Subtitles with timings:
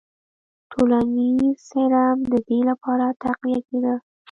[0.71, 3.95] ټولنیز هرم د دې لپاره تقویه کېده.